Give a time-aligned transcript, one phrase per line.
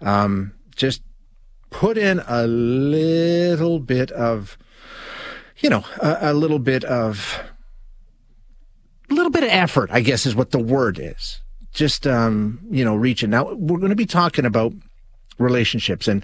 [0.00, 1.02] um, just
[1.70, 4.56] put in a little bit of,
[5.58, 7.42] you know, a, a little bit of,
[9.10, 11.40] a little bit of effort, I guess is what the word is.
[11.72, 13.30] Just, um, you know, reaching.
[13.30, 14.72] Now, we're going to be talking about
[15.38, 16.22] relationships and,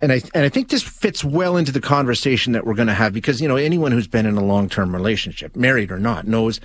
[0.00, 2.94] and I, and I think this fits well into the conversation that we're going to
[2.94, 6.26] have because, you know, anyone who's been in a long term relationship, married or not,
[6.26, 6.60] knows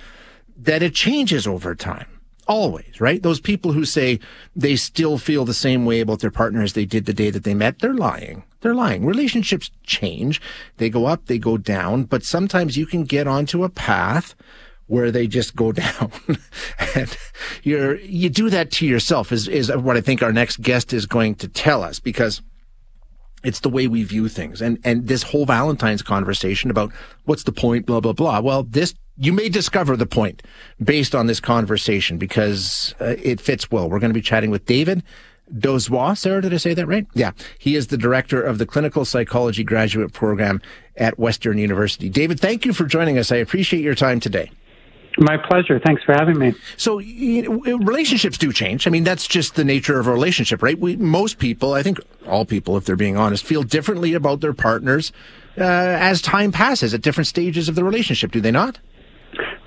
[0.58, 2.19] that it changes over time.
[2.50, 3.22] Always, right?
[3.22, 4.18] Those people who say
[4.56, 7.44] they still feel the same way about their partner as they did the day that
[7.44, 8.42] they met, they're lying.
[8.60, 9.06] They're lying.
[9.06, 10.42] Relationships change.
[10.78, 14.34] They go up, they go down, but sometimes you can get onto a path
[14.88, 16.10] where they just go down.
[16.96, 17.16] and
[17.62, 21.06] you're, you do that to yourself is, is what I think our next guest is
[21.06, 22.42] going to tell us because
[23.44, 24.60] it's the way we view things.
[24.60, 26.90] And, and this whole Valentine's conversation about
[27.26, 28.40] what's the point, blah, blah, blah.
[28.40, 30.42] Well, this, you may discover the point
[30.82, 33.88] based on this conversation because uh, it fits well.
[33.88, 35.02] We're going to be chatting with David
[35.54, 36.16] Dozois.
[36.16, 37.06] Sarah, did I say that right?
[37.12, 37.32] Yeah.
[37.58, 40.62] He is the director of the clinical psychology graduate program
[40.96, 42.08] at Western University.
[42.08, 43.30] David, thank you for joining us.
[43.30, 44.50] I appreciate your time today.
[45.18, 45.78] My pleasure.
[45.84, 46.54] Thanks for having me.
[46.78, 48.86] So, you know, relationships do change.
[48.86, 50.78] I mean, that's just the nature of a relationship, right?
[50.78, 54.54] We, most people, I think all people, if they're being honest, feel differently about their
[54.54, 55.12] partners
[55.58, 58.78] uh, as time passes at different stages of the relationship, do they not?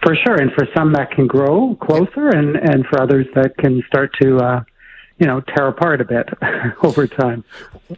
[0.03, 0.35] For sure.
[0.35, 4.37] And for some, that can grow closer, and, and for others, that can start to.
[4.37, 4.63] Uh,
[5.19, 6.27] you know, tear apart a bit
[6.83, 7.43] over time.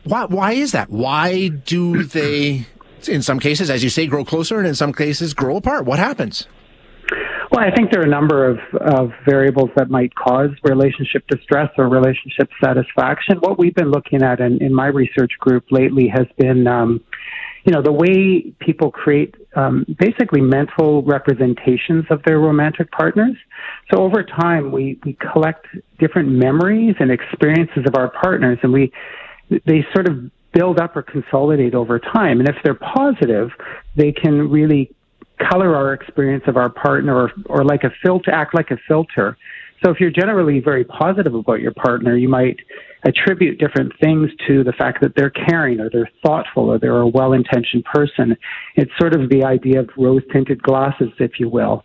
[0.03, 0.25] Why?
[0.25, 0.89] Why is that?
[0.89, 2.67] Why do they,
[3.07, 5.85] in some cases, as you say, grow closer, and in some cases, grow apart?
[5.85, 6.47] What happens?
[7.51, 11.69] Well, I think there are a number of, of variables that might cause relationship distress
[11.77, 13.37] or relationship satisfaction.
[13.39, 17.01] What we've been looking at in, in my research group lately has been, um,
[17.66, 23.35] you know, the way people create um, basically mental representations of their romantic partners.
[23.91, 25.66] So over time, we, we collect
[25.99, 28.91] different memories and experiences of our partners, and we
[29.49, 32.39] they sort of build up or consolidate over time.
[32.39, 33.49] And if they're positive,
[33.95, 34.91] they can really
[35.38, 39.38] color our experience of our partner or, or like a filter, act like a filter.
[39.84, 42.58] So if you're generally very positive about your partner, you might
[43.06, 47.08] attribute different things to the fact that they're caring or they're thoughtful or they're a
[47.08, 48.36] well-intentioned person.
[48.75, 51.84] It's sort of the idea of rose-tinted glasses, if you will.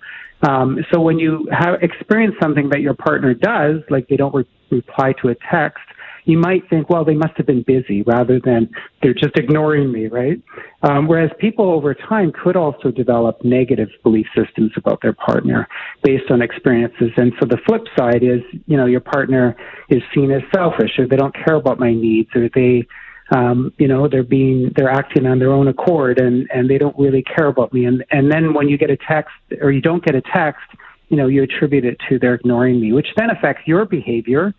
[0.49, 4.49] Um, so when you have experience something that your partner does, like they don't re-
[4.71, 5.83] reply to a text,
[6.25, 8.70] you might think, well, they must have been busy rather than
[9.03, 10.41] they're just ignoring me, right?
[10.82, 15.69] Um, whereas people over time could also develop negative belief systems about their partner
[16.03, 17.10] based on experiences.
[17.16, 19.56] And so the flip side is, you know, your partner
[19.88, 22.86] is seen as selfish or they don't care about my needs or they,
[23.34, 26.98] um, you know, they're being, they're acting on their own accord and, and they don't
[26.98, 27.84] really care about me.
[27.84, 30.64] And, and then when you get a text or you don't get a text,
[31.09, 34.54] you know, you attribute it to their ignoring me, which then affects your behavior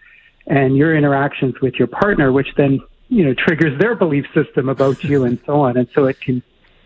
[0.48, 2.80] and your interactions with your partner, which then
[3.10, 6.42] you know triggers their belief system about you and so on, and so it can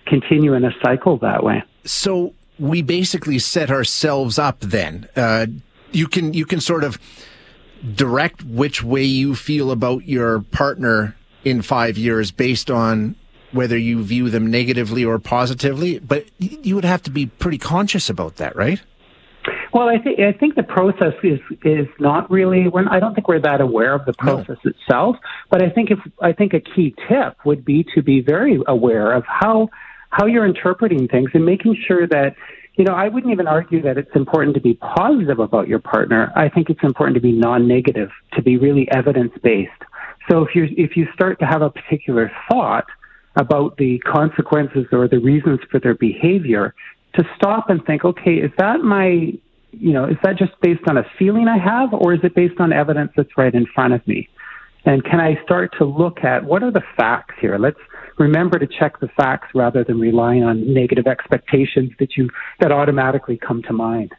[0.05, 1.63] continue in a cycle that way.
[1.85, 4.59] So we basically set ourselves up.
[4.59, 5.47] Then uh,
[5.91, 6.99] you can you can sort of
[7.93, 13.15] direct which way you feel about your partner in five years based on
[13.51, 15.99] whether you view them negatively or positively.
[15.99, 18.81] But you would have to be pretty conscious about that, right?
[19.75, 22.69] Well, I think I think the process is is not really.
[22.69, 24.71] When I don't think we're that aware of the process no.
[24.71, 25.17] itself.
[25.49, 29.11] But I think if I think a key tip would be to be very aware
[29.11, 29.67] of how
[30.11, 32.37] how you're interpreting things and making sure that
[32.75, 36.31] you know I wouldn't even argue that it's important to be positive about your partner.
[36.37, 39.71] I think it's important to be non-negative, to be really evidence-based.
[40.31, 42.85] So if you if you start to have a particular thought
[43.35, 46.73] about the consequences or the reasons for their behavior,
[47.15, 49.33] to stop and think, okay, is that my
[49.79, 52.59] you know, is that just based on a feeling I have, or is it based
[52.59, 54.29] on evidence that's right in front of me?
[54.85, 57.57] And can I start to look at what are the facts here?
[57.57, 57.79] Let's
[58.17, 63.37] remember to check the facts rather than relying on negative expectations that you that automatically
[63.37, 64.13] come to mind.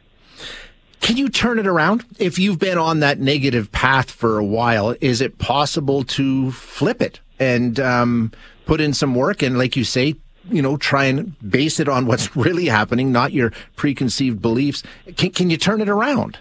[0.99, 2.03] Can you turn it around?
[2.19, 7.01] If you've been on that negative path for a while, is it possible to flip
[7.01, 8.31] it and um,
[8.65, 10.15] put in some work and, like you say,
[10.49, 14.83] you know, try and base it on what's really happening, not your preconceived beliefs.
[15.15, 16.37] Can, can you turn it around?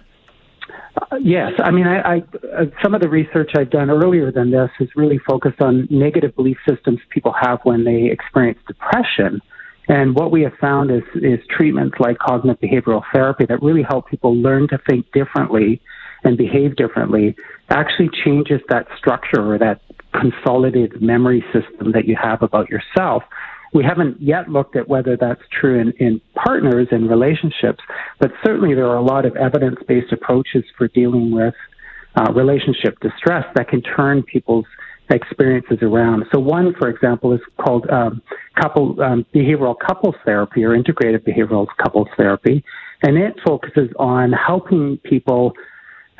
[0.96, 2.16] Uh, yes, I mean, I, I
[2.56, 6.34] uh, some of the research I've done earlier than this is really focused on negative
[6.34, 9.40] belief systems people have when they experience depression.
[9.88, 14.08] And what we have found is is treatments like cognitive behavioral therapy that really help
[14.08, 15.80] people learn to think differently
[16.24, 17.36] and behave differently
[17.68, 19.80] actually changes that structure or that
[20.12, 23.22] consolidated memory system that you have about yourself
[23.76, 27.80] we haven't yet looked at whether that's true in, in partners and relationships,
[28.18, 31.54] but certainly there are a lot of evidence based approaches for dealing with
[32.16, 34.64] uh, relationship distress that can turn people's
[35.10, 36.24] experiences around.
[36.32, 38.22] So one, for example, is called um,
[38.60, 42.64] couple um, behavioral couples therapy or integrated behavioral couples therapy,
[43.02, 45.52] and it focuses on helping people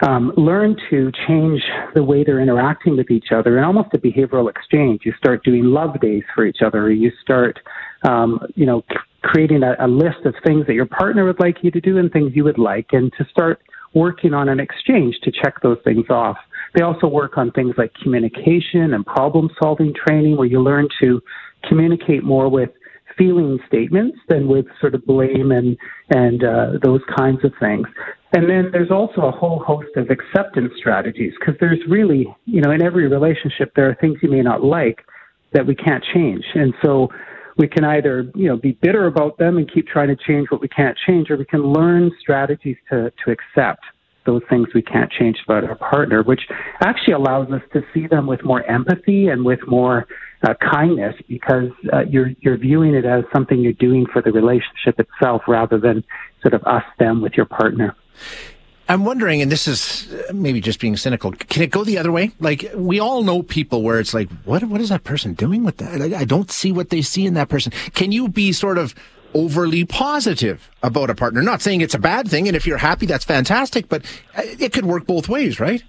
[0.03, 1.63] um, learn to change
[1.95, 5.03] the way they're interacting with each other and almost a behavioral exchange.
[5.05, 6.85] You start doing love days for each other.
[6.85, 7.59] Or you start,
[8.05, 8.85] um, you know,
[9.23, 12.13] creating a, a list of things that your partner would like you to do and
[12.13, 13.61] things you would like, and to start
[13.95, 16.37] working on an exchange to check those things off.
[16.75, 21.23] They also work on things like communication and problem solving training where you learn to
[21.67, 22.71] communicate more with
[23.17, 25.77] feeling statements than with sort of blame and
[26.11, 27.87] and uh, those kinds of things.
[28.33, 32.73] And then there's also a whole host of acceptance strategies because there's really, you know,
[32.73, 35.05] in every relationship there are things you may not like
[35.53, 37.09] that we can't change, and so
[37.57, 40.61] we can either you know be bitter about them and keep trying to change what
[40.61, 43.81] we can't change, or we can learn strategies to to accept
[44.27, 46.43] those things we can't change about our partner, which
[46.85, 50.05] actually allows us to see them with more empathy and with more
[50.47, 54.99] uh, kindness because uh, you're you're viewing it as something you're doing for the relationship
[54.99, 56.05] itself rather than
[56.43, 57.95] sort of us them with your partner.
[58.89, 61.33] I'm wondering, and this is maybe just being cynical.
[61.33, 62.31] Can it go the other way?
[62.39, 65.79] Like we all know people where it's like, what what is that person doing with
[65.79, 66.01] that?
[66.01, 67.73] I, I don't see what they see in that person.
[67.95, 68.95] Can you be sort of
[69.37, 71.43] overly positive about a partner.
[71.43, 73.89] Not saying it's a bad thing, and if you're happy, that's fantastic.
[73.89, 74.03] But
[74.37, 75.83] uh, it could work both ways, right?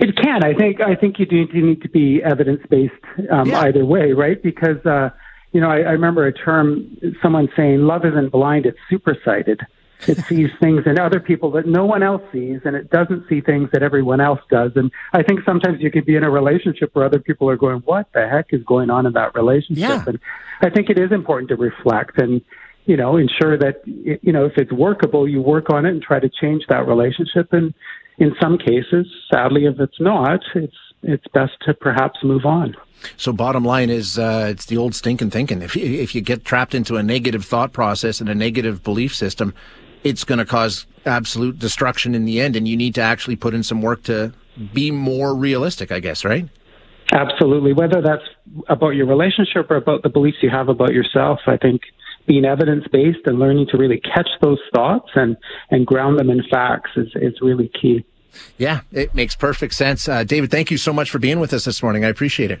[0.00, 0.44] It can.
[0.44, 0.80] I think.
[0.80, 1.46] I think you do.
[1.52, 2.94] You need to be evidence based
[3.30, 3.60] um, yeah.
[3.62, 4.40] either way, right?
[4.42, 5.10] Because uh,
[5.52, 6.96] you know, I, I remember a term.
[7.20, 9.60] Someone saying, "Love isn't blind; it's supersighted."
[10.06, 13.40] It sees things in other people that no one else sees, and it doesn't see
[13.40, 14.72] things that everyone else does.
[14.76, 17.80] And I think sometimes you could be in a relationship where other people are going,
[17.80, 20.04] "What the heck is going on in that relationship?" Yeah.
[20.06, 20.18] And
[20.60, 22.40] I think it is important to reflect and
[22.86, 26.20] you know ensure that you know if it's workable, you work on it and try
[26.20, 27.52] to change that relationship.
[27.52, 27.74] And
[28.18, 32.76] in some cases, sadly, if it's not, it's it's best to perhaps move on.
[33.16, 35.62] So, bottom line is, uh, it's the old stinking thinking.
[35.62, 39.14] If you, if you get trapped into a negative thought process and a negative belief
[39.14, 39.54] system,
[40.04, 42.56] it's going to cause absolute destruction in the end.
[42.56, 44.32] And you need to actually put in some work to
[44.72, 46.48] be more realistic, I guess, right?
[47.12, 47.72] Absolutely.
[47.72, 48.24] Whether that's
[48.68, 51.82] about your relationship or about the beliefs you have about yourself, I think
[52.26, 55.36] being evidence based and learning to really catch those thoughts and,
[55.70, 58.04] and ground them in facts is, is really key.
[58.58, 60.08] Yeah, it makes perfect sense.
[60.08, 62.04] Uh, David, thank you so much for being with us this morning.
[62.04, 62.60] I appreciate it.